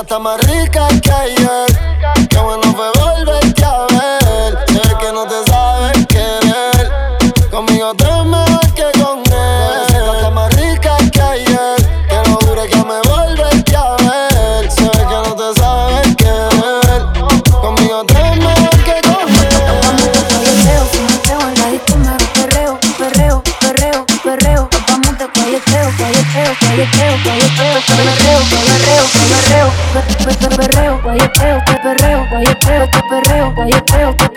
[0.00, 1.71] está más rica que ayer.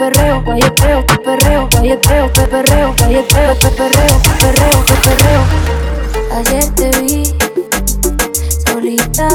[0.09, 5.43] Perreo, guayeteo, te perreo, guayeteo, te perreo, guayeteo, te perreo, te perreo, te perreo.
[6.37, 7.23] Ayer te vi
[8.67, 9.27] solita,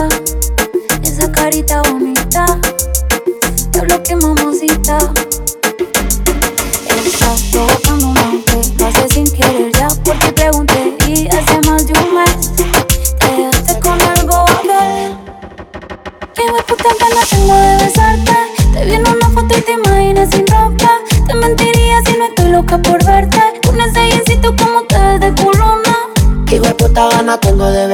[1.03, 2.10] esa carita bonita,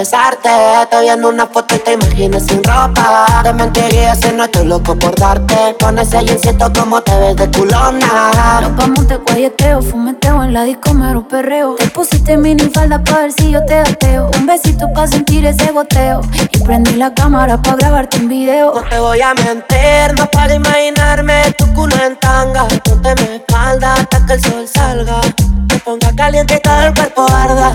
[0.07, 0.49] besarte.
[0.91, 3.27] Te viendo una foto y te imaginas sin ropa.
[3.43, 5.77] Te mentiría si no estoy loco por darte.
[5.81, 8.61] Con ese jeansito como te ves de culona.
[8.61, 11.75] Nos vamos de guayeteo, fumeteo en la disco, mero perreo.
[11.75, 14.31] Te pusiste mini falda pa' ver si yo te ateo.
[14.39, 16.21] Un besito pa' sentir ese goteo.
[16.53, 18.75] Y prendí la cámara pa' grabarte un video.
[18.75, 22.67] No te voy a mentir, no para imaginarme tu culo en tanga.
[22.85, 25.21] Ponte mi espalda hasta que el sol salga.
[25.69, 27.73] Te ponga caliente y todo el cuerpo arda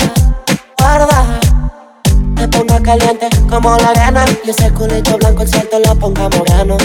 [0.81, 1.40] guarda.
[2.51, 4.25] Te ponga caliente como la arena.
[4.43, 6.77] Y ese culito blanco el cielo te lo ponga moreno.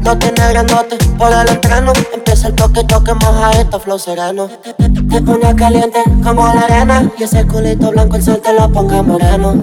[0.00, 1.92] No tiene grandote por el entreno.
[2.12, 4.48] Empieza el toque, toque, moja esto, flow sereno.
[4.76, 7.10] Te ponga caliente como la arena.
[7.18, 9.62] Y ese culito blanco el sol te lo ponga moreno.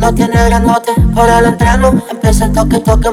[0.00, 1.92] No tiene grandote por el entreno.
[2.10, 3.10] Empieza el toque, toque,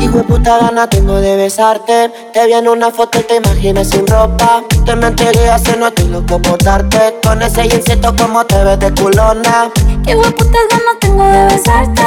[0.00, 2.10] Hijo de puta gana tengo de besarte.
[2.32, 4.62] Te vi en una foto y te imaginas sin ropa.
[4.86, 7.16] Te mentiría si no estoy loco por darte.
[7.22, 9.70] Con ese jeansito como te ves de culona.
[10.06, 12.02] Qué puta ganas tengo de besarte.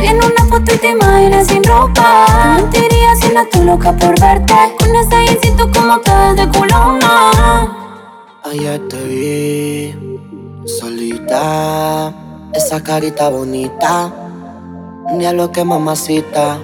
[0.00, 2.26] Vi en una foto y te imaginas sin ropa.
[2.26, 4.54] Te mentiría si no estoy loca por verte.
[4.80, 7.30] Con ese jeansito como te ves de culona.
[8.42, 10.18] Ayer te vi
[10.66, 12.12] solita
[12.54, 14.12] esa carita bonita,
[15.12, 16.58] ni a lo que mamacita.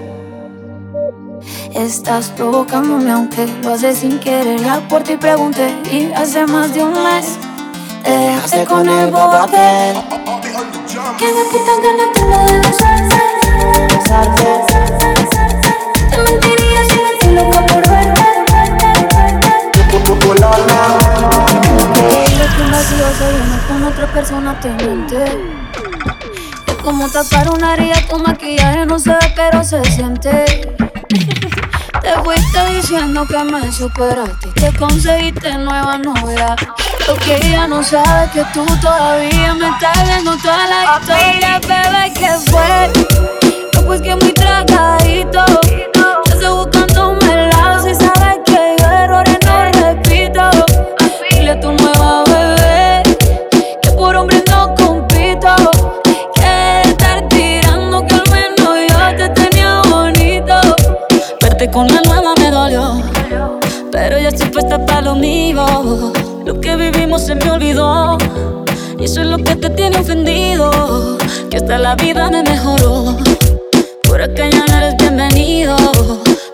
[1.74, 4.60] Estás provocándome aunque lo haces sin querer.
[4.60, 7.38] La por ti pregunté y hace más de un mes
[8.04, 9.96] te dejaste con el bobo aquel.
[11.18, 12.58] Que de puta gana te lo de
[13.96, 14.52] besarte.
[16.10, 18.22] Te mentiría si no estoy loca por verte.
[19.90, 19.98] Que
[22.78, 25.24] un vacío se viene con otra persona te miente
[26.84, 30.74] como tapar una herida, tu maquillaje no se ve, pero se siente.
[32.00, 36.56] Te fuiste diciendo que me superaste te conseguiste nueva novia.
[37.06, 42.12] Lo que ella no sabe que tú todavía me estás viendo toda la historia, bebé,
[42.14, 43.84] que fue.
[43.84, 45.44] Pues que muy tragadito.
[45.46, 46.77] Yo estoy buscando
[66.44, 68.16] lo que vivimos se me olvidó.
[68.98, 71.18] Y eso es lo que te tiene ofendido.
[71.50, 73.16] Que hasta la vida me mejoró.
[74.04, 75.76] Por acá ya no eres bienvenido.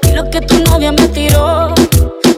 [0.09, 1.75] Y lo que tu novia me tiró.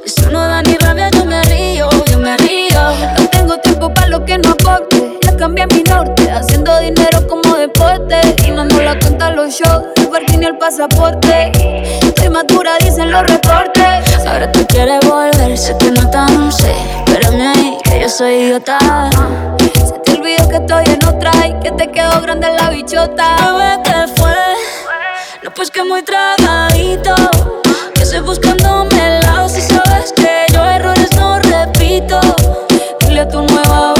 [0.05, 2.81] Eso no da ni rabia, yo me río, yo me río.
[3.19, 7.46] No tengo tiempo para lo que no aporte yo cambié mi norte, haciendo dinero como
[7.67, 8.21] deporte.
[8.47, 11.53] Y no nos la cuentan los shows, el parking y el pasaporte.
[12.03, 14.27] Estoy madura, dicen los reportes.
[14.27, 16.73] Ahora tú quieres volver, sé que no tan sé.
[17.07, 18.79] Espérame ahí, que yo soy idiota.
[19.59, 23.37] Se te olvidó que estoy en otra y que te quedó grande la bichota.
[23.53, 24.37] Bebé, ¿qué fue?
[25.43, 27.15] No, pues que muy tragadito.
[27.95, 32.21] Que estoy buscándome el lado si sabes que yo errores no repito.
[33.01, 33.96] Dile a tu nueva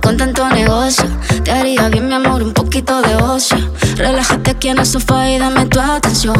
[0.00, 1.04] con tanto negocio.
[1.44, 3.58] Te haría bien, mi amor, un poquito de ocio.
[3.96, 6.36] Relájate aquí en el sofá y dame tu atención.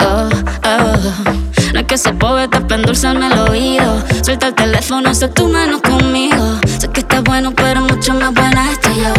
[0.00, 0.28] Oh,
[0.64, 1.72] oh.
[1.72, 4.02] No es que se poeta para endulzarme el oído.
[4.22, 6.58] Suelta el teléfono, sé tu mano conmigo.
[6.78, 9.14] Sé que estás bueno, pero mucho más buena estoy yo.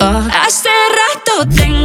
[0.00, 0.22] Oh.
[0.46, 0.68] Hace
[1.00, 1.77] rato tengo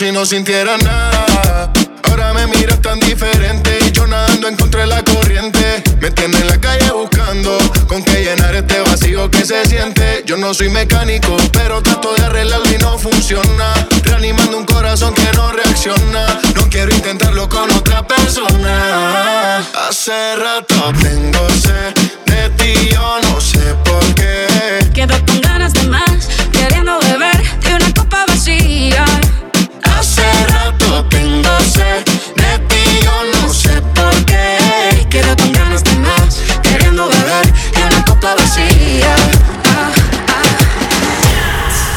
[0.00, 1.70] si no sintiera nada.
[2.04, 5.82] Ahora me miras tan diferente y yo nadando en contra de la corriente.
[6.00, 10.22] Me tienes en la calle buscando con qué llenar este vacío que se siente.
[10.24, 13.74] Yo no soy mecánico, pero trato de arreglarlo y no funciona.
[14.02, 16.40] Reanimando un corazón que no reacciona.
[16.54, 19.58] No quiero intentarlo con otra persona.
[19.86, 21.92] Hace rato tengo sed
[22.24, 24.46] de ti, yo no sé por qué.
[24.94, 26.28] Quedo con ganas de más,
[31.60, 32.04] sed
[32.36, 35.06] de ti, yo no sé por qué.
[35.10, 39.14] Quedo con ganas de más, queriendo beber de una copa vacía.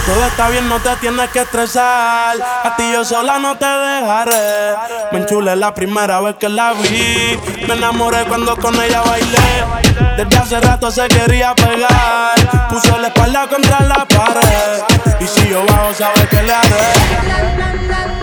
[0.05, 2.35] Todo está bien, no te tienes que estresar.
[2.63, 4.75] A ti yo sola no te dejaré.
[5.13, 7.39] Me enchulé la primera vez que la vi.
[7.67, 9.63] Me enamoré cuando con ella bailé.
[10.17, 12.35] Desde hace rato se quería pegar.
[12.69, 14.83] Puso la espalda contra la pared.
[15.21, 18.22] Y si yo bajo, sabes que le haré.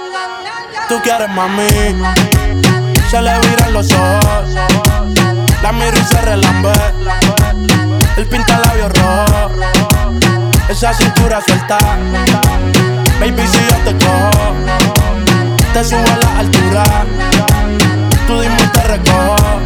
[0.91, 1.69] Tú quieres mami.
[3.09, 4.49] Se le viran los ojos.
[5.63, 6.73] La miro y se relambe.
[8.17, 9.51] El pinta labios rojo.
[10.67, 11.77] Esa cintura suelta.
[13.21, 14.53] Baby, si yo te cojo,
[15.71, 16.83] te subo a la altura.
[18.27, 19.61] Tú dime te recojo.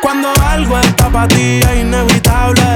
[0.00, 2.75] Cuando algo está para ti es inevitable,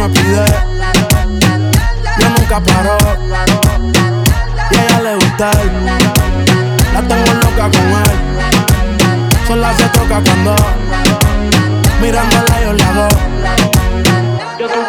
[0.00, 0.44] me pide.
[2.18, 2.96] Yo nunca paro.
[4.70, 5.70] Y a ella le gusta él.
[6.94, 8.18] La tengo loca con él.
[9.46, 10.54] Sola se toca cuando
[12.00, 13.08] mirándola yo la hago.
[14.58, 14.80] Yo tú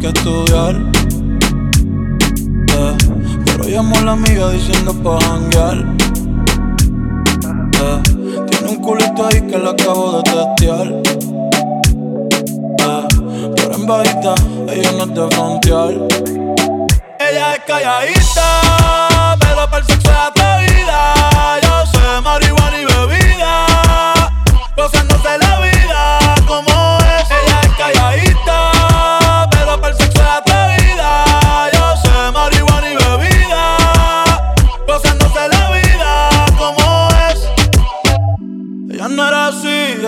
[0.00, 0.76] que estudiar.
[2.72, 2.96] Eh,
[3.44, 5.84] Pero llamo a la amiga diciendo pa' janguear.
[7.82, 8.02] Eh,
[8.50, 10.86] tiene un culito ahí que la acabo de testear.
[12.78, 13.06] Eh,
[13.56, 14.34] pero en bajita,
[14.72, 15.92] ella no es de frontear.
[17.18, 21.14] Ella es calladita, pero para el sexo es atrevida.
[21.62, 23.66] Yo sé marihuana y bebida,
[24.76, 27.30] gozándose la vida como es.
[27.30, 28.72] Ella es calladita,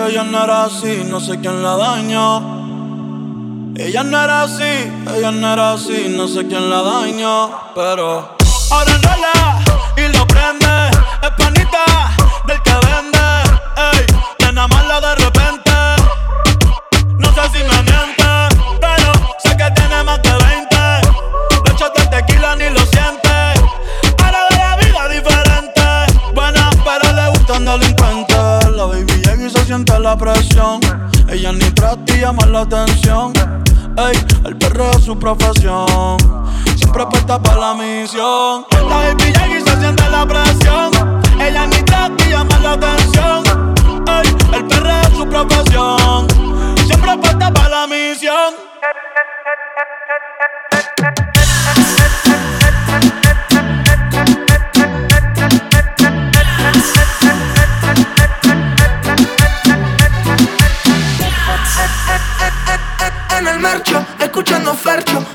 [0.07, 2.63] ella no era así, no sé quién la dañó.
[3.75, 8.35] Ella no era así, ella no era así, no sé quién la dañó, pero
[8.71, 9.63] ahora enrola
[9.97, 10.89] y lo prende,
[11.21, 11.85] es panita
[12.45, 13.19] del que vende,
[13.77, 14.05] ey,
[14.39, 15.42] nena mala de repente,
[32.23, 33.33] llama la atención.
[33.97, 36.17] Ey, el perro es su profesión.
[36.77, 38.65] Siempre apuesta para la misión.
[38.71, 40.91] La baby y se siente la presión.
[41.37, 43.43] Ella ni y llama la atención.
[44.07, 46.27] Ey, el perro es su profesión.
[46.87, 48.53] Siempre apuesta para la misión.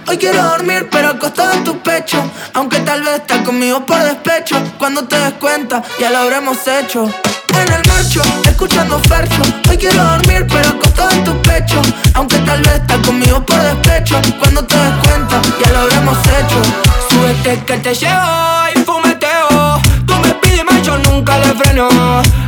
[0.09, 2.17] Hoy quiero dormir, pero acostado en tu pecho.
[2.55, 4.57] Aunque tal vez estás conmigo por despecho.
[4.79, 7.05] Cuando te des cuenta, ya lo habremos hecho.
[7.53, 9.43] En el marcho, escuchando fercho.
[9.69, 11.83] Hoy quiero dormir, pero acostado en tu pecho.
[12.15, 14.19] Aunque tal vez estás conmigo por despecho.
[14.39, 16.63] Cuando te des cuenta, ya lo habremos hecho.
[17.11, 19.79] Súbete que te llevo y fumeteo.
[20.07, 21.87] Tú me pides más, yo nunca le freno.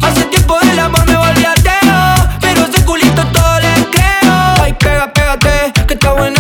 [0.01, 2.29] Hace tiempo del amor me volví ateo.
[2.41, 4.55] Pero ese culito todo le creo.
[4.63, 6.40] Ay, pega, pégate, que está buenota.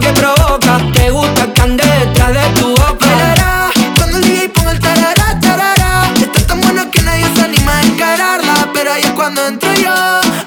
[0.00, 0.78] ¿pa' qué provoca?
[0.92, 3.06] Te gusta que ande detrás de tu boca.
[3.06, 6.12] Bailará, cuando el DJ ponga el tarara, tarara.
[6.20, 8.68] Está tan bueno que nadie se anima a encararla.
[8.72, 9.94] Pero ahí es cuando entro yo,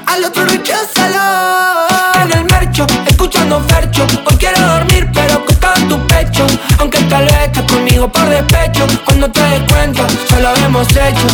[0.05, 1.87] al otro recházalo.
[2.23, 4.05] En el mercho, escuchando fercho.
[4.25, 6.45] Hoy quiero dormir, pero acostado en tu pecho.
[6.79, 8.87] Aunque tal vez estás conmigo por despecho.
[9.05, 11.27] Cuando te des cuenta, ya lo habíamos hecho.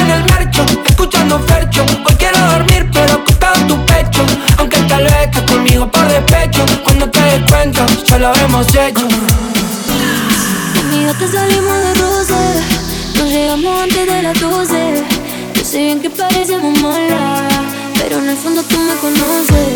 [0.00, 1.84] En el mercho, escuchando fercho.
[2.04, 4.24] Hoy quiero dormir, pero acostado en tu pecho.
[4.58, 6.64] Aunque tal vez estás conmigo por despecho.
[8.12, 9.08] Ya lo habíamos hecho.
[10.80, 12.34] Amiga, te salimos de roce.
[13.16, 15.04] Nos llegamos antes de las 12
[15.54, 17.42] Yo sé bien que parecemos malas
[17.94, 19.71] Pero en el fondo tú me conoces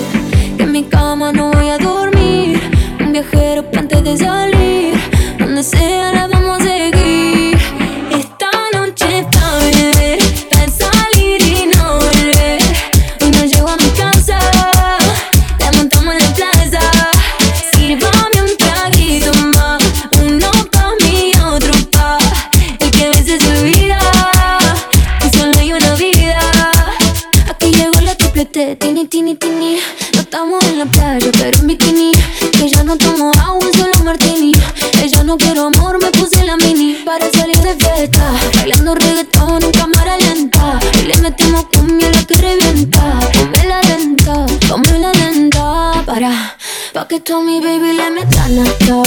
[47.26, 49.05] pa' que tú mi baby le metan hasta abajo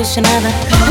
[0.00, 0.48] ilusionada.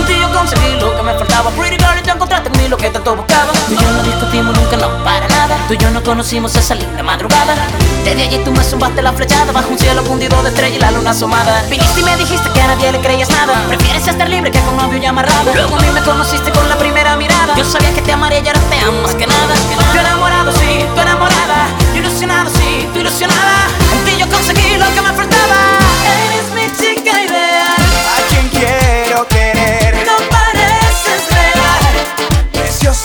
[0.08, 1.50] Yo conseguí lo que me faltaba.
[1.52, 3.52] Pretty girl, y tú encontraste en mí lo que tanto buscaba.
[3.68, 5.58] Tú y yo no discutimos nunca, no, para nada.
[5.68, 7.56] Tú y yo no conocimos esa linda madrugada.
[8.04, 9.52] Desde allí tú me zumbaste la flechada.
[9.52, 11.64] Bajo un cielo fundido de estrella y la luna asomada.
[11.70, 13.54] Viniste y me dijiste que a nadie le creías nada.
[13.68, 15.52] Prefieres estar libre que con novio y amarrado.
[15.54, 17.56] Luego a mí me conociste con la primera mirada.
[17.56, 19.56] Yo sabía que te amaría y ahora te amo más que nada.
[19.94, 21.68] Yo enamorado, sí, tú enamorada.
[21.94, 23.69] Yo ilusionado, sí, tú ilusionada.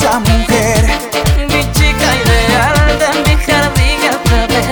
[0.00, 0.84] hermosa mujer.
[1.48, 4.66] Mi chica ideal de mi jardín otra vez.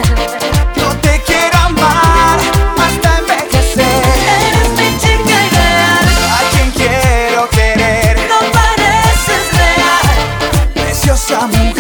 [0.77, 2.39] Yo te quiero amar
[2.79, 4.03] hasta envejecer.
[4.47, 6.07] Eres mi chica ideal.
[6.31, 8.17] A quien quiero querer.
[8.29, 10.75] No pareces real.
[10.75, 11.72] Preciosa mujer.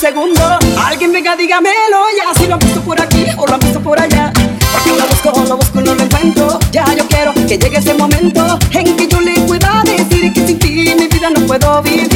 [0.00, 0.40] segundo.
[0.82, 2.34] Alguien venga, dígamelo ya.
[2.34, 4.32] Si lo han visto por aquí o lo han visto por allá.
[4.72, 6.58] Porque lo busco, lo busco y no lo encuentro.
[6.72, 10.58] Ya yo quiero que llegue ese momento en que yo le pueda decir que sin
[10.58, 12.09] ti mi vida no puedo vivir.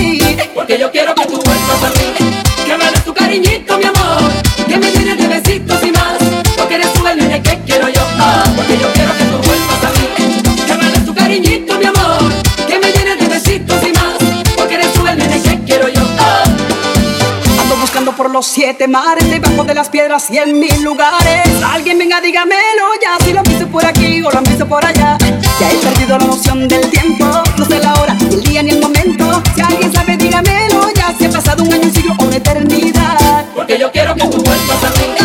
[18.77, 21.47] siete mares, debajo de las piedras y en mil lugares.
[21.65, 24.85] Alguien venga, dígamelo ya, si lo han visto por aquí o lo han visto por
[24.85, 25.17] allá.
[25.61, 27.25] Ya he perdido la noción del tiempo,
[27.57, 29.41] no sé la hora, ni el día ni el momento.
[29.55, 33.45] Si alguien sabe, dígamelo ya, si ha pasado un año, un siglo o una eternidad.
[33.55, 35.24] Porque yo quiero que tú vuelvas a mí.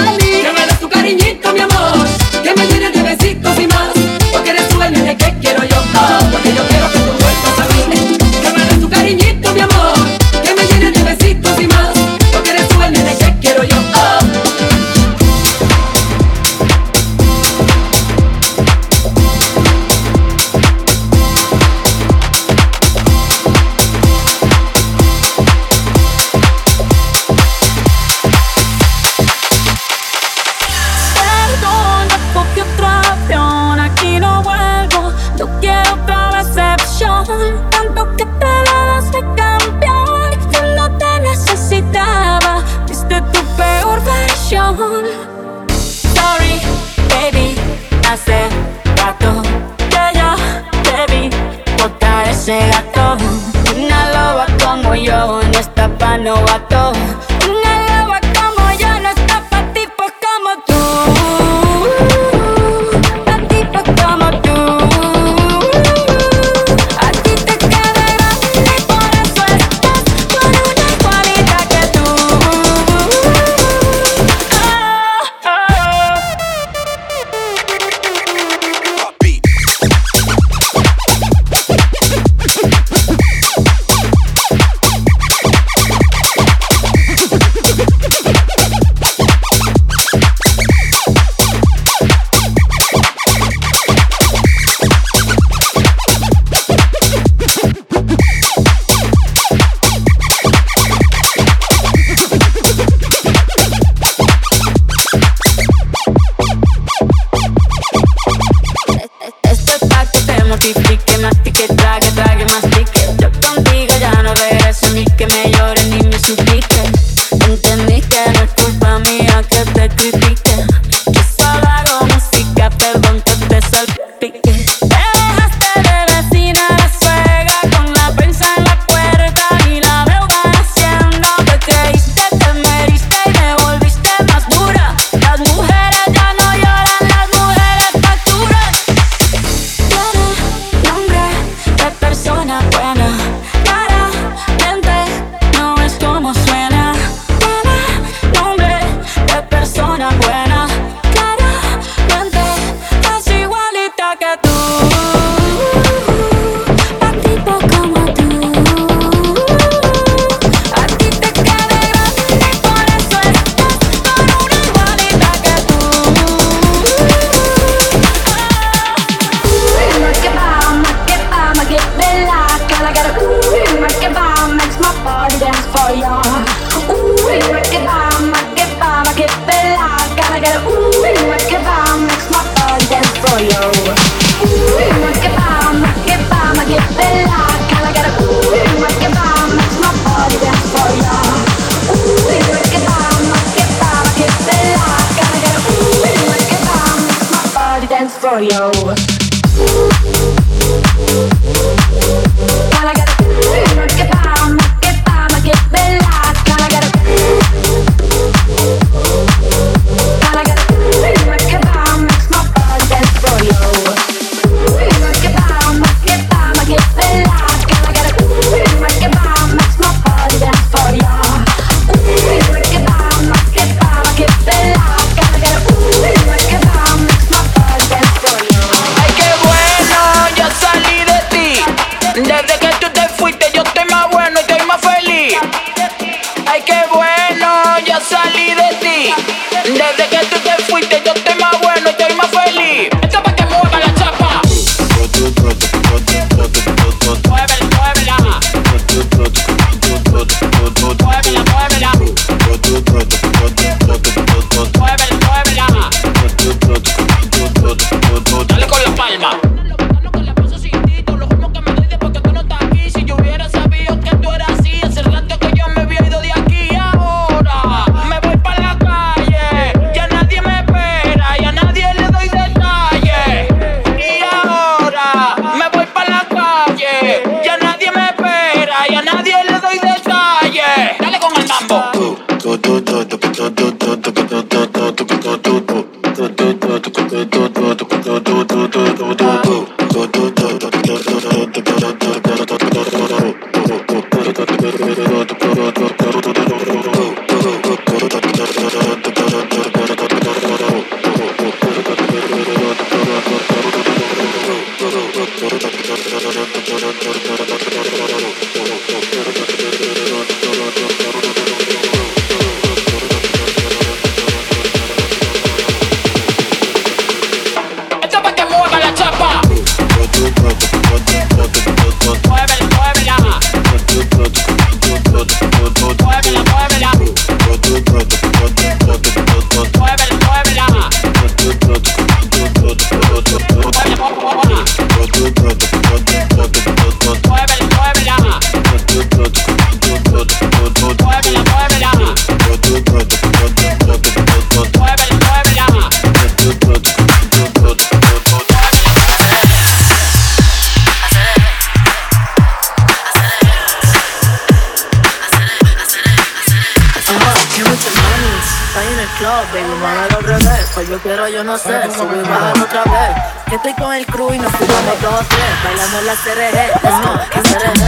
[362.10, 363.24] No subir bajar otra vez.
[363.48, 365.64] Que estoy con el crew y nos fumamos dos tres.
[365.64, 367.84] Bailando la CRG, go, que CRG.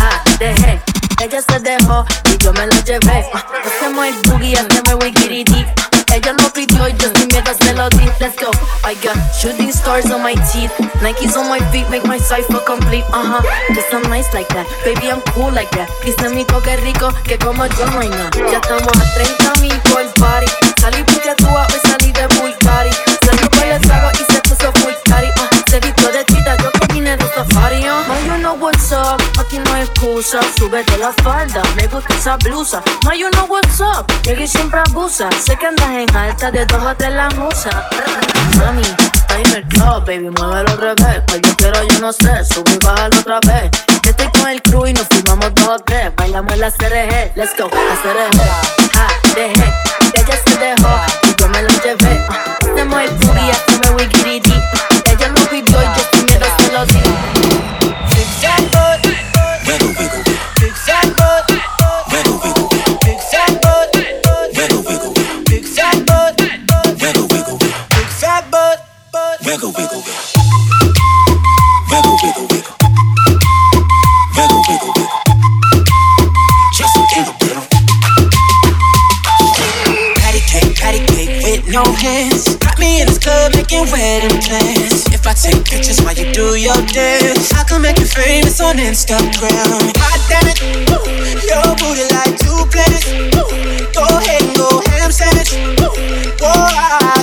[0.00, 0.80] Ah, dejé,
[1.22, 3.26] ella se dejó y yo me lo llevé.
[3.66, 5.66] Hacemos el boogie, hacemos wikiriti.
[6.10, 8.08] Ella lo pidió y yo sin miedo se lo di.
[8.18, 8.50] Let's go.
[8.82, 10.72] I got shooting stars on my teeth.
[11.02, 13.04] Nikes on my feet make my cipher complete.
[13.12, 13.42] Uh huh.
[13.74, 14.66] Just I'm nice like that.
[14.84, 15.88] Baby, I'm cool like that.
[16.04, 18.30] Dice mi toque rico que como yo no hay nada.
[18.50, 20.50] Ya estamos a 30 mil por party.
[20.80, 21.46] Salí porque tú
[30.18, 30.40] no hay excusa.
[30.58, 32.82] Súbete la falda, me gusta esa blusa.
[33.04, 35.28] Ma you know what's up, llegué siempre abusa.
[35.32, 37.88] Sé que andas en alta de dos tres la musa.
[38.56, 41.22] Mami, está el club, baby, muévelo al revés.
[41.26, 43.70] Pues yo quiero, yo no sé, sube y bájalo otra vez.
[44.02, 46.14] Que estoy con el crew y nos firmamos dos o tres.
[46.16, 48.40] Bailamos la CRG, let's go, la CRG.
[48.94, 49.72] Ja, dejé,
[50.14, 52.26] ella se dejó y yo me lo llevé.
[52.60, 54.54] Hacemos el booty, hacemos wikiriti.
[55.04, 57.37] Ella lo pidió y yo sin miedo se lo di.
[69.58, 70.02] Wiggle wiggle.
[71.90, 72.74] Wiggle wiggle wiggle.
[74.36, 75.20] Wiggle wiggle wiggle.
[76.72, 77.58] Just a little bit.
[80.14, 82.54] Patty cake, patty cake with no hands.
[82.58, 85.06] Got me in this club making wedding plans.
[85.10, 88.76] If I take pictures while you do your dance, I can make you famous on
[88.76, 89.90] Instagram.
[89.98, 91.02] Hot damn it, ooh,
[91.50, 93.10] your booty like two planets.
[93.10, 95.50] Ooh, go ahead and go ham sandwich.
[95.82, 95.90] Ooh,
[96.38, 97.17] boy, I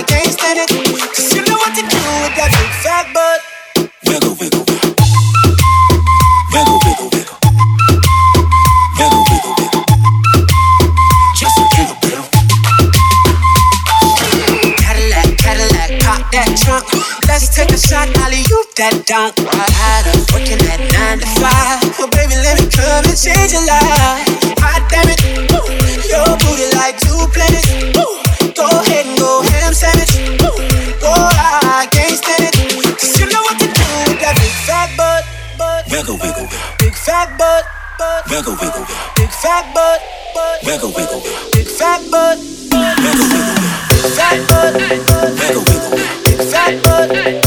[17.56, 19.32] take a shot, Ollie, you that don't.
[19.32, 21.80] Tired of working at nine to five.
[21.96, 24.28] Oh, baby, let me come and change your life.
[24.60, 25.16] Hot damn it,
[25.56, 25.64] ooh,
[26.04, 27.64] your booty like two planets.
[27.96, 28.20] Ooh,
[28.52, 30.20] go ahead and go ham sandwich.
[30.44, 30.52] Ooh,
[31.00, 31.32] boy,
[31.72, 32.54] I can't stand it.
[33.00, 35.24] Cause you know what to do with that big fat butt.
[35.56, 35.88] butt.
[35.88, 36.76] Wiggle, wiggle, wiggle.
[36.76, 37.64] Big fat butt.
[37.96, 38.20] butt.
[38.28, 39.00] Wiggle, wiggle, wiggle.
[39.16, 40.04] Big fat butt.
[40.36, 40.60] butt.
[40.60, 41.56] Wiggle, wiggle, wiggle.
[41.56, 42.36] Big fat butt.
[42.68, 43.56] Wiggle, wiggle, wiggle.
[43.96, 44.76] Big fat butt.
[44.76, 45.96] Wiggle, wiggle, wiggle.
[46.20, 47.45] Big fat butt.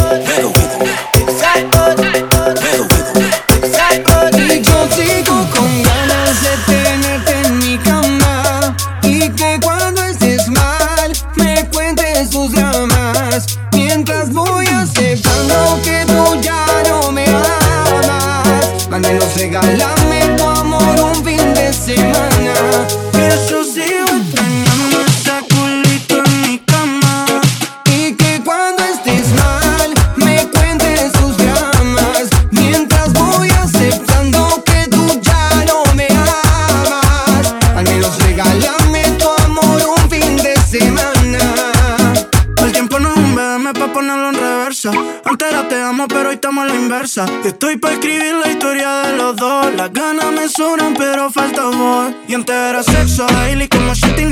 [51.70, 54.26] amor y entera sexo, Hailey como Shetty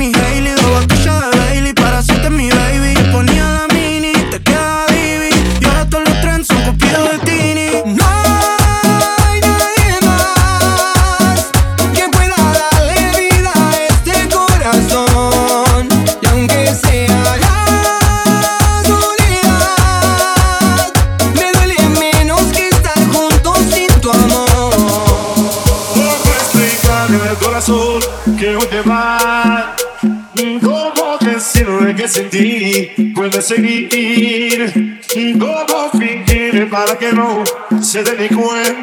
[36.78, 37.42] para que no
[37.82, 38.77] se delicue.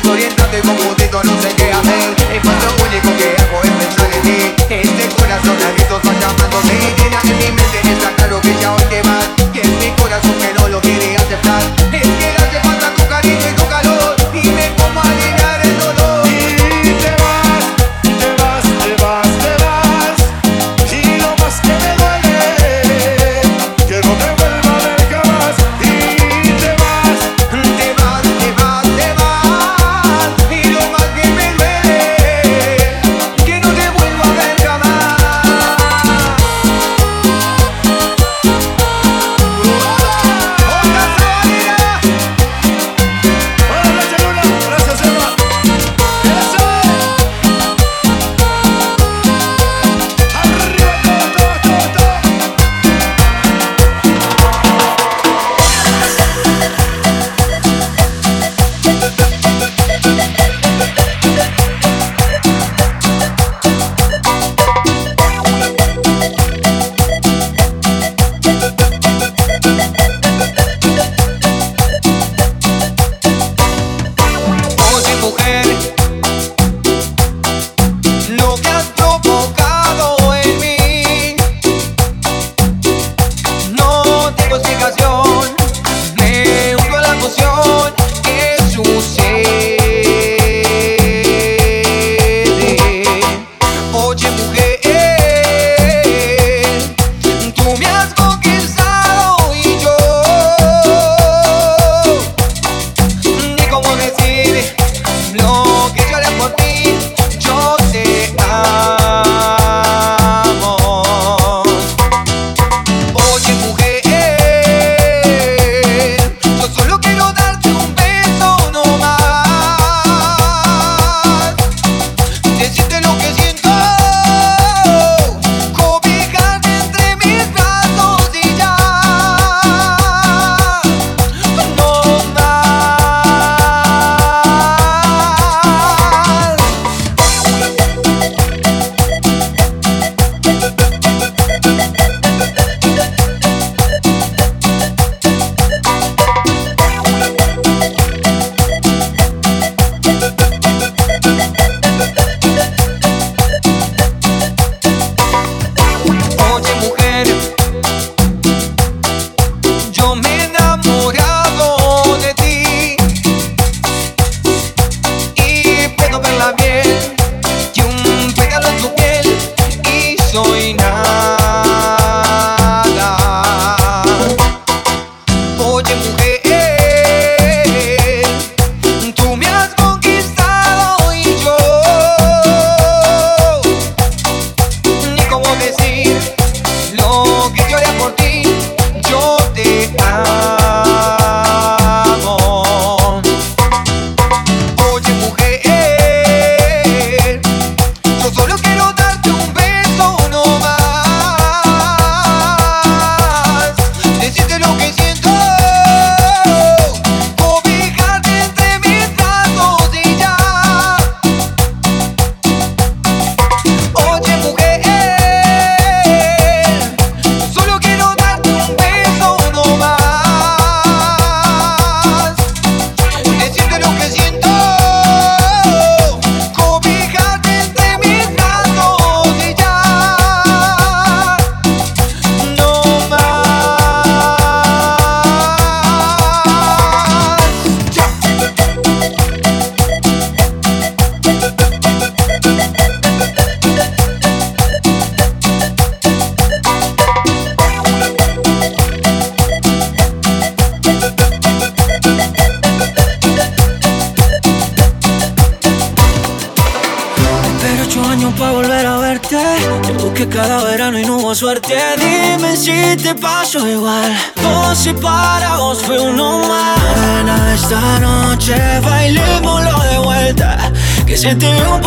[0.00, 0.87] desorientado y confundido.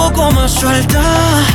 [0.01, 1.01] Poco más suelta.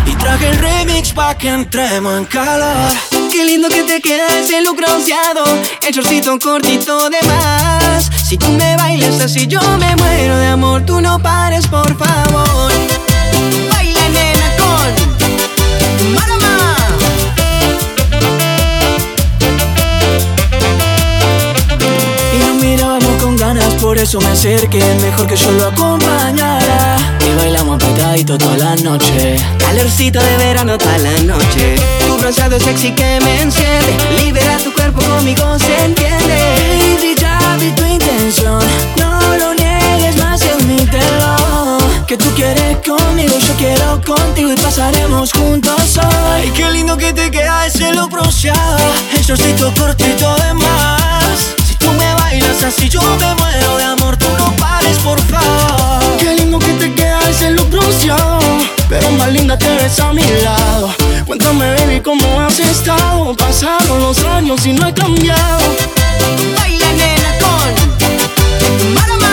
[0.06, 2.92] Y traje el remix pa' que entremos en calor.
[3.32, 5.44] Qué lindo que te queda ese look bronceado
[5.86, 10.86] El shortcito cortito de más Si tú me bailas así yo me muero de amor
[10.86, 12.72] Tú no pares por favor
[13.70, 16.76] Baila nena con Marama
[22.34, 24.82] Y nos mirábamos con ganas, por eso me acerqué.
[25.02, 26.55] Mejor que yo lo acompañara.
[27.96, 29.36] Pegadito toda la noche.
[29.58, 31.76] Calorcito de verano toda la noche
[32.06, 36.36] Tu bronceado sexy que me enciende Libera tu cuerpo conmigo se entiende
[36.98, 38.62] Baby, ya vi tu intención.
[38.98, 41.78] No lo niegues más, admítelo.
[42.06, 46.42] Que tú quieres conmigo, yo quiero contigo y pasaremos juntos hoy.
[46.42, 48.78] Ay, qué lindo que te queda ese look bronceado
[49.16, 51.54] El shortcito cortito de más.
[51.66, 54.16] Si tú me bailas así, yo me muero de amor.
[54.18, 54.45] Tú no
[56.18, 58.40] Qué lindo que te queda ese look bronceado
[58.88, 60.92] Pero más linda te ves a mi lado.
[61.26, 65.62] Cuéntame baby cómo has estado Pasaron los años y no he cambiado.
[66.56, 69.25] Baila nena con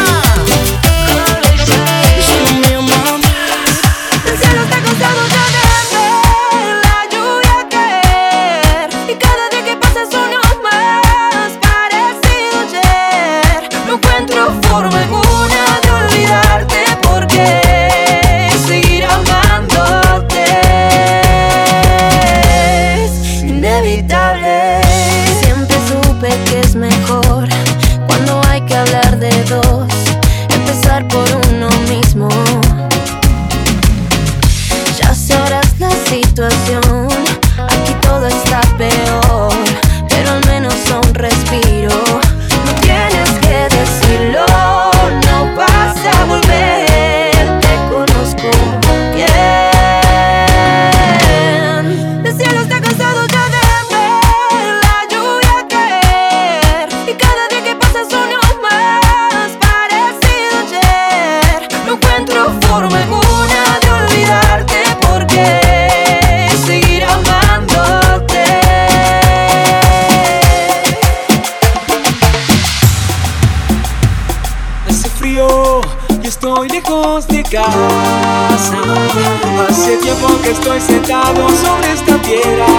[79.70, 82.72] Hace tiempo que estoy sentado sobre esta piedra.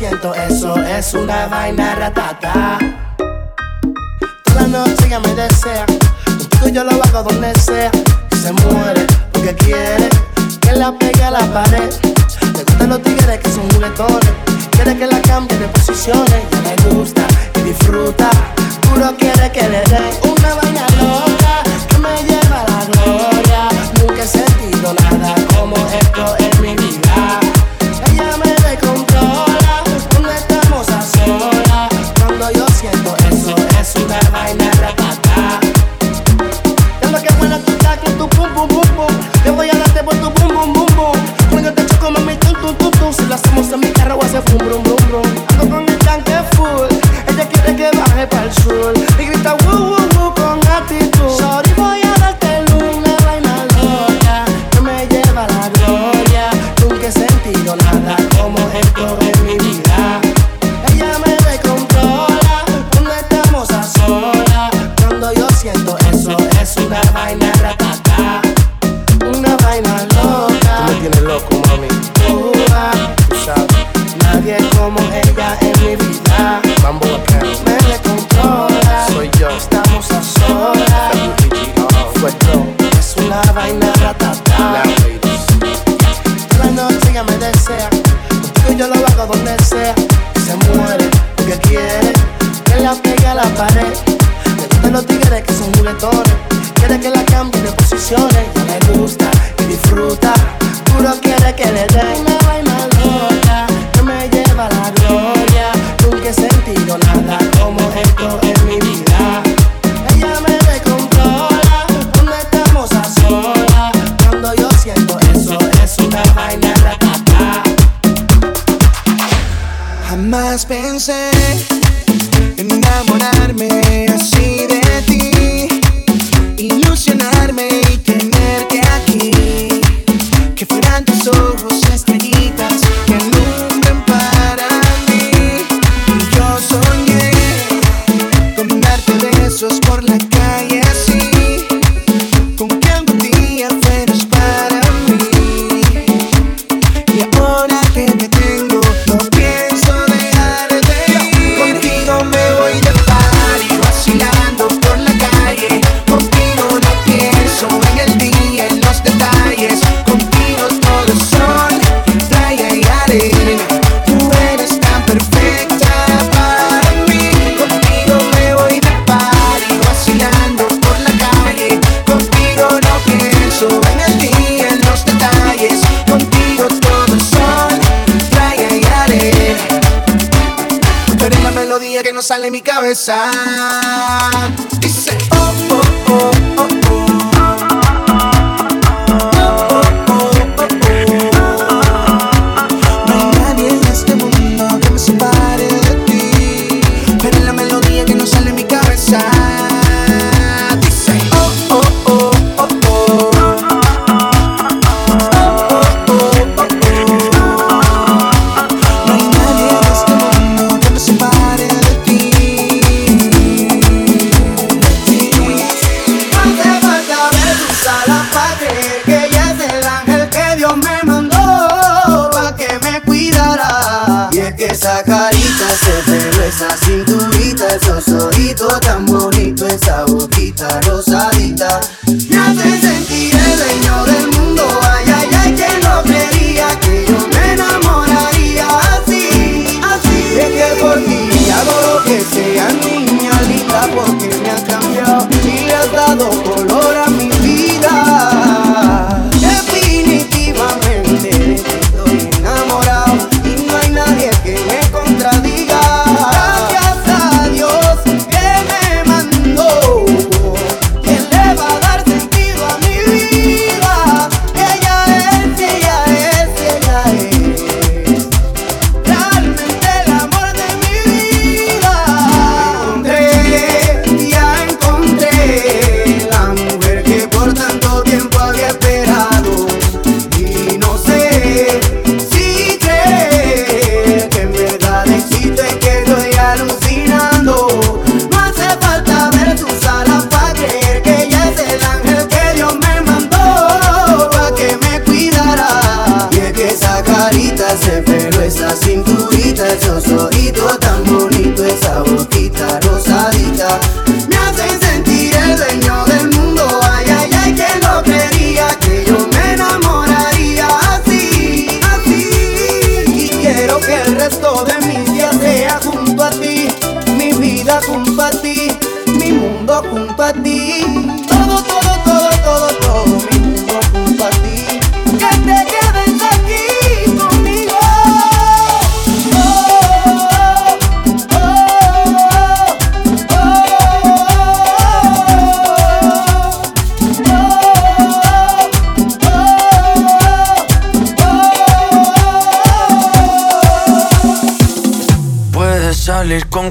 [0.00, 2.78] Siento eso, es una vaina ratata.
[4.44, 5.84] Toda la noche ella me desea.
[6.24, 7.90] Contigo yo lo hago donde sea.
[8.32, 10.08] Y se muere porque quiere
[10.62, 11.90] que la pegue a la pared.
[12.54, 14.32] Le gustan los tigres que son juguetones.
[14.70, 16.44] Quiere que la cambie de posiciones.
[16.50, 17.26] Y le gusta
[17.56, 18.30] y disfruta.
[18.80, 21.39] Puro quiere que le dé una vaina loca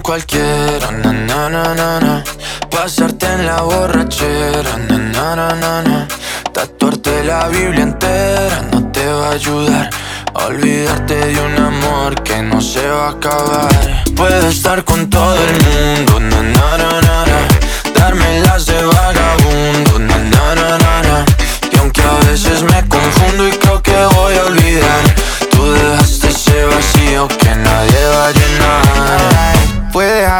[0.01, 2.23] cualquiera, na na na na na.
[2.69, 6.07] Pasarte en la borrachera, na na na na na.
[6.53, 9.89] Tatuarte la Biblia entera no te va a ayudar.
[10.33, 14.03] Olvidarte de un amor que no se va a acabar.
[14.15, 17.08] Puedo estar con todo el mundo, na na na na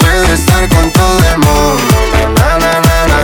[0.00, 1.96] Puedes estar con todo el mundo,
[2.34, 3.18] na na na na.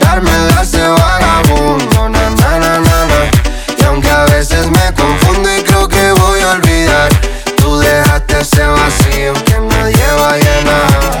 [0.00, 3.30] Darme las de vagabundo, na na na na.
[3.78, 7.08] Y aunque a veces me confundo y creo que voy a olvidar,
[7.56, 11.20] tú dejaste ese vacío que nadie va a llenar.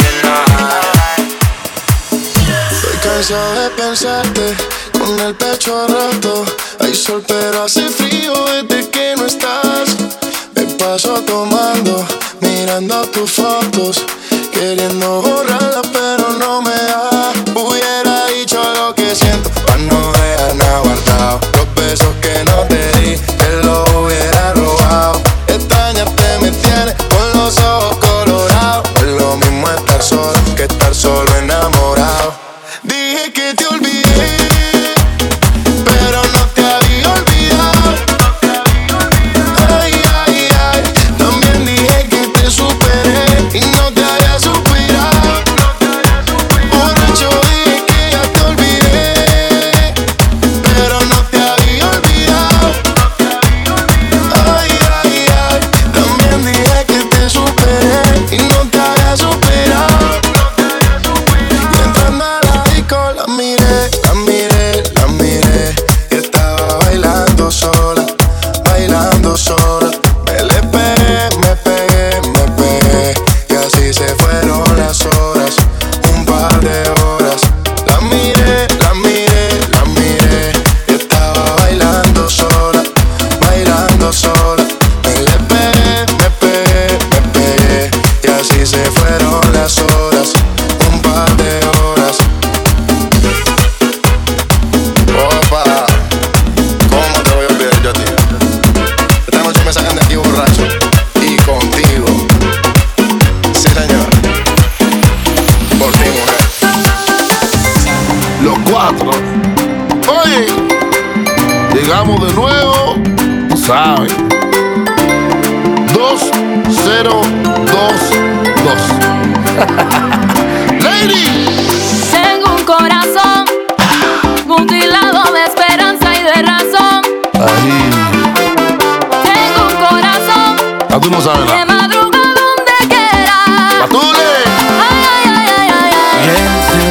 [3.21, 4.55] cansado de pensarte
[4.97, 6.43] con el pecho roto.
[6.79, 9.89] Hay sol, pero hace frío desde que no estás.
[10.55, 12.03] Me paso tomando,
[12.39, 14.03] mirando tus fotos,
[14.51, 17.31] queriendo borrarlas, pero no me da.
[17.53, 21.39] Hubiera dicho lo que siento, para no dejar nada guardado.
[21.57, 23.90] Los besos que no te di, te los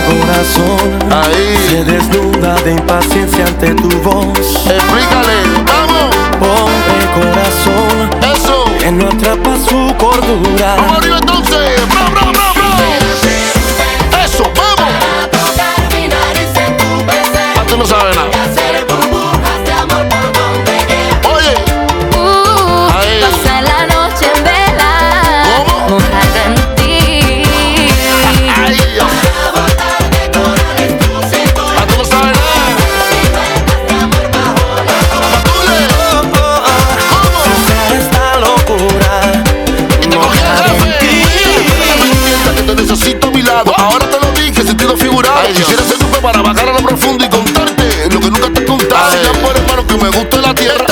[0.07, 1.01] Corazón
[1.69, 4.39] se desnuda de impaciencia ante tu voz.
[4.39, 6.17] Explícale, vamos.
[6.39, 10.77] Pobre corazón, eso que no atrapa su cordura.
[10.77, 11.89] Vamos arriba entonces.
[11.89, 12.50] Bra, bra, bra.
[49.91, 50.90] Que me gusta la tierra.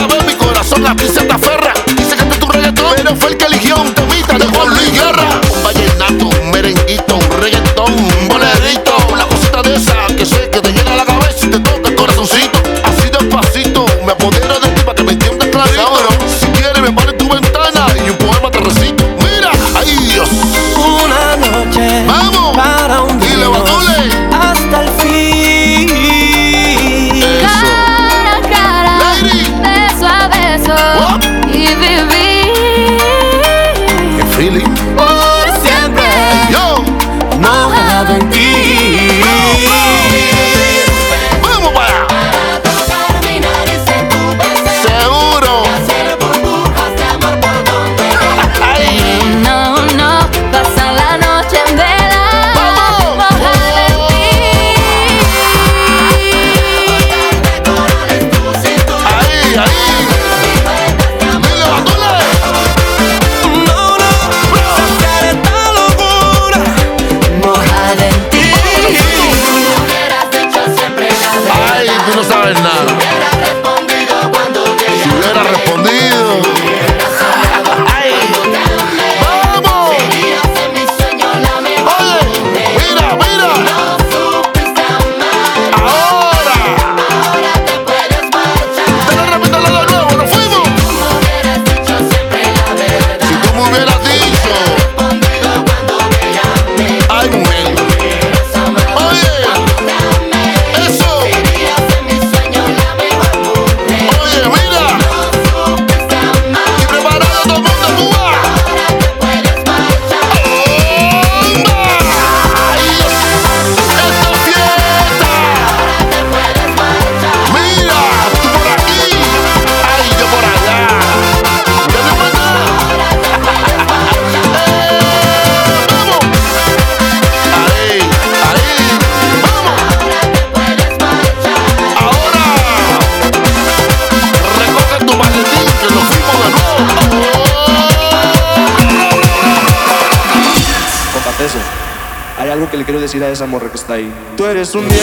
[143.19, 144.13] Decir a esa morra que está ahí.
[144.37, 145.01] Tú eres un 10,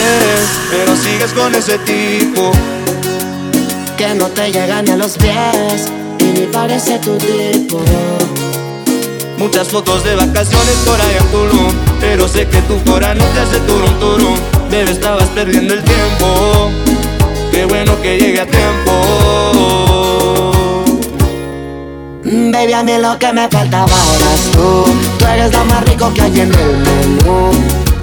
[0.72, 2.52] pero sigues con ese tipo.
[3.98, 5.90] Que no te llega ni a los pies
[6.20, 7.82] y ni parece tu tipo.
[9.38, 13.42] Muchas fotos de vacaciones por ahí en Tulum Pero sé que tu corazón no te
[13.42, 14.36] hace turum turum
[14.72, 16.72] Bebé, estabas perdiendo el tiempo
[17.52, 18.92] Qué bueno que llegue a tiempo
[22.24, 24.86] Baby, a mí lo que me faltaba eras tú.
[25.20, 27.75] Tú eres lo más rico que hay en el menú.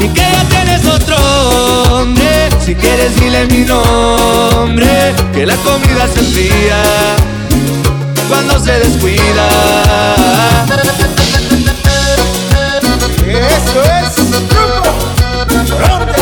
[0.00, 1.16] Y que ya tienes otro
[1.90, 6.82] hombre Si quieres dile mi nombre Que la comida se enfría
[8.28, 9.48] Cuando se descuida
[13.28, 16.20] Eso es Grupo Norte.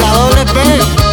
[0.00, 1.09] La doble P.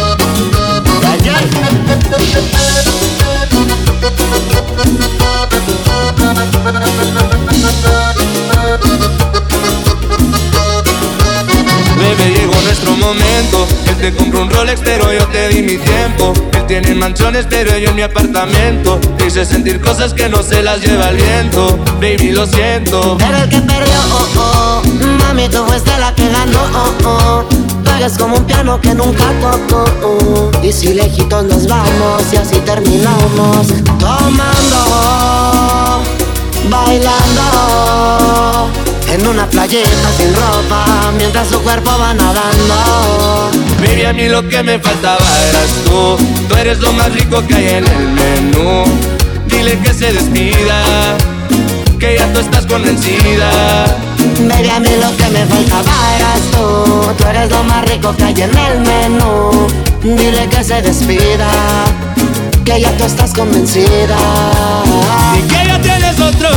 [14.10, 16.32] te compró un Rolex, pero yo te di mi tiempo.
[16.52, 18.98] Él tiene mansiones, pero yo en mi apartamento.
[19.18, 21.78] Te hice sentir cosas que no se las lleva el viento.
[22.00, 23.16] Baby, lo siento.
[23.18, 24.82] Pero el que perdió, oh, oh.
[25.20, 27.44] Mami, tú fuiste la que ganó, oh, oh.
[27.48, 27.58] Tú
[28.18, 29.84] como un piano que nunca tocó.
[30.02, 30.50] oh.
[30.62, 33.66] Y si lejitos nos vamos y así terminamos.
[33.98, 34.84] Tomando,
[36.70, 38.77] bailando.
[39.12, 43.50] En una playeta sin ropa, mientras su cuerpo va nadando.
[43.80, 46.16] Baby, a mí lo que me faltaba eras tú.
[46.48, 48.84] Tú eres lo más rico que hay en el menú.
[49.46, 51.16] Dile que se despida,
[51.98, 53.50] que ya tú estás convencida.
[54.48, 57.14] Baby, a mí lo que me faltaba eras tú.
[57.16, 59.66] Tú eres lo más rico que hay en el menú.
[60.02, 61.48] Dile que se despida,
[62.68, 64.16] que ya tú estás convencida.
[65.38, 66.48] Y que ya tienes otro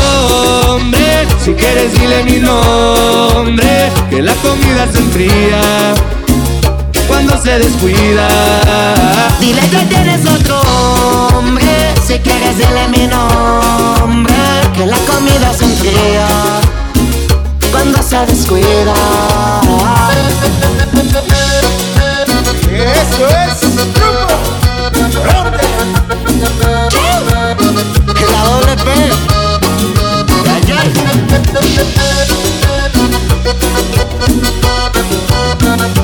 [0.68, 1.28] hombre.
[1.43, 3.89] Si quieres, dile mi nombre.
[4.09, 5.93] Que la comida se enfría
[7.07, 8.28] cuando se descuida.
[9.39, 10.59] Dile que tienes otro
[11.38, 11.93] hombre.
[12.05, 14.36] Si quieres, dile mi nombre.
[14.76, 16.28] Que la comida se enfría
[17.72, 18.93] cuando se descuida.
[22.74, 24.20] Eso es.
[26.42, 28.89] La doble P.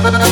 [0.02, 0.27] ¿Por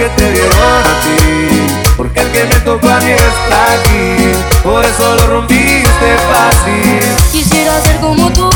[0.00, 1.66] que te dieron a ti.
[1.96, 7.00] Porque el que me tocó a mí es frágil, por eso lo rompiste fácil.
[7.30, 8.49] Quisiera ser como tú,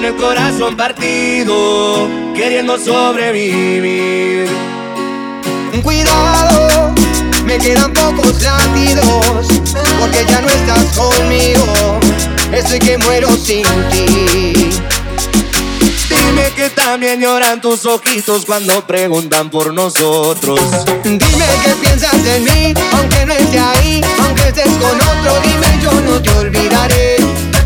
[0.00, 4.48] con el corazón partido, queriendo sobrevivir.
[5.82, 6.94] Cuidado,
[7.44, 9.46] me quedan pocos latidos,
[10.00, 12.00] porque ya no estás conmigo,
[12.50, 14.70] estoy que muero sin ti.
[16.08, 20.60] Dime que también lloran tus ojitos cuando preguntan por nosotros.
[21.04, 25.92] Dime que piensas en mí, aunque no esté ahí, aunque estés con otro, dime yo
[25.92, 27.19] no te olvidaré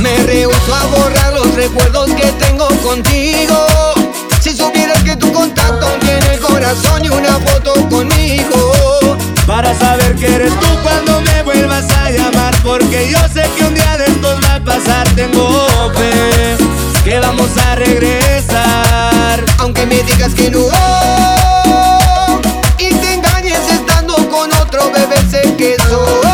[0.00, 3.66] Me rehuso a borrar los recuerdos que tengo contigo.
[4.40, 8.72] Si supieras que tu contacto tiene el corazón y una foto conmigo.
[9.46, 13.74] Para saber que eres tú cuando me vuelvas a llamar Porque yo sé que un
[13.74, 16.56] día de estos va a pasar Tengo fe
[17.04, 20.60] que vamos a regresar Aunque me digas que no
[22.78, 26.33] Y te engañes estando con otro bebé Sé que soy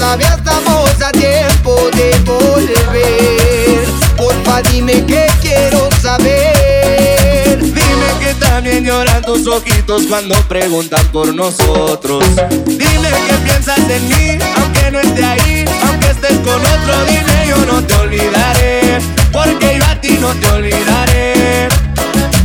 [0.00, 3.84] todavía estamos a tiempo de volver
[4.16, 7.58] Porfa dime que quiero saber.
[7.60, 12.24] Dime que también lloran tus ojitos cuando preguntan por nosotros.
[12.66, 17.56] Dime que piensas en mí, aunque no esté ahí Aunque estés con otro, dime yo
[17.66, 18.98] no te olvidaré
[19.32, 21.68] Porque yo a ti no te olvidaré.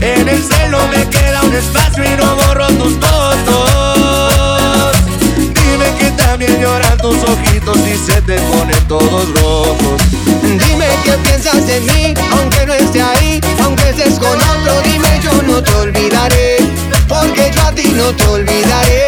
[0.02, 3.95] En el celo me queda un espacio y no borro tus fotos
[6.38, 10.02] también lloran tus ojitos y se te ponen todos rojos
[10.42, 15.32] Dime que piensas en mí, aunque no esté ahí, aunque estés con otro, dime yo
[15.44, 16.58] no te olvidaré,
[17.08, 19.05] porque yo a ti no te olvidaré.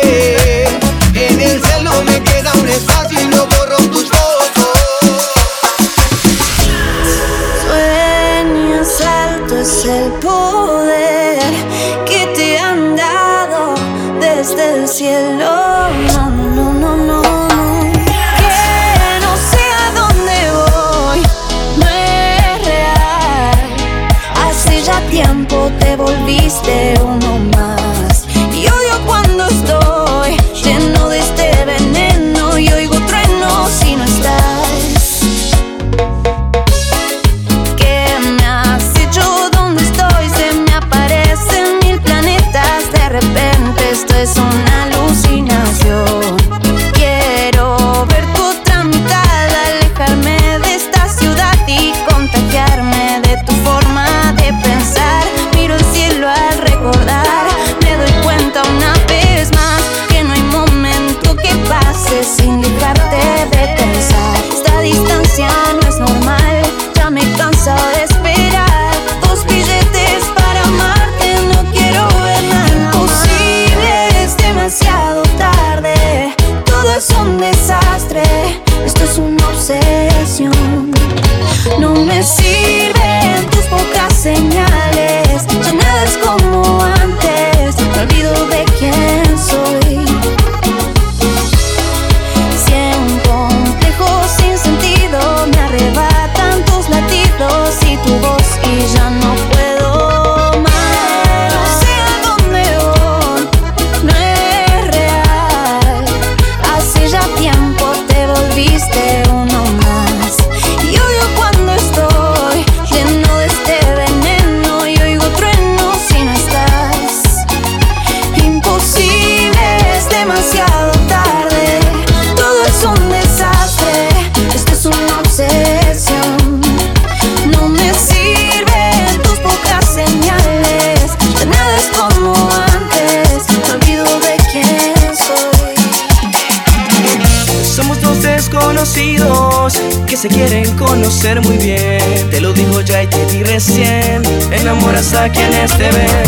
[140.18, 142.02] Se quieren conocer muy bien.
[142.32, 144.24] Te lo digo ya y te di recién.
[144.52, 146.26] Enamoras a quienes te ven.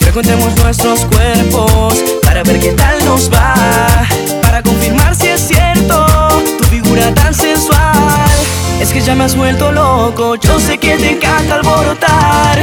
[0.00, 3.54] Frecuentemos nuestros cuerpos para ver qué tal nos va.
[4.42, 6.06] Para confirmar si es cierto
[6.58, 8.28] tu figura tan sensual.
[8.80, 10.34] Es que ya me has vuelto loco.
[10.34, 12.58] Yo sé que te encanta alborotar.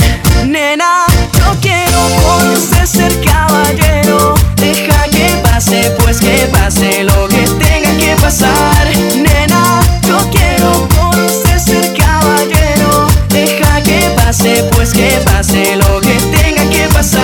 [0.45, 1.05] Nena,
[1.39, 4.35] no quiero por ser caballero.
[4.57, 7.64] Deja que pase, pues que pase lo que que
[8.25, 13.07] Nena, yo quiero conocer ser caballero.
[13.29, 17.21] Deja que pase, pues que pase lo que tenga que pasar.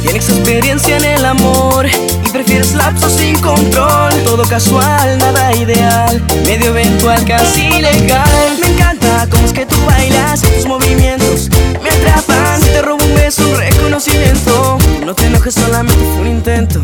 [0.00, 1.86] Tienes experiencia en el amor
[2.24, 4.14] y prefieres lapsos sin control.
[4.24, 8.79] Todo casual, nada ideal, medio eventual casi ilegal Me
[9.28, 11.50] cómo es que tú bailas tus movimientos
[11.82, 16.80] Me atrapan, te robo un beso, un reconocimiento No te enojes, solamente fue un intento.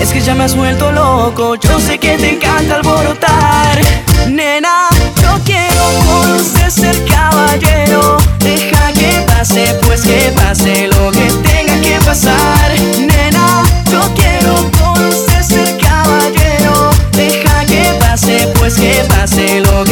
[0.00, 3.78] Es que ya me has vuelto loco Yo sé que te encanta alborotar.
[4.28, 4.88] Nena,
[5.22, 8.18] yo quiero con usted ser caballero.
[8.40, 12.72] Deja que pase, pues que pase lo que tenga que pasar.
[12.98, 16.90] Nena, yo quiero con usted ser caballero.
[17.12, 19.87] Deja que pase, pues que pase lo que